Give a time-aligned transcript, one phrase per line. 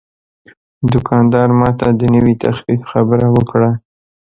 [0.91, 3.71] دوکاندار ماته د نوې تخفیف خبره وکړه.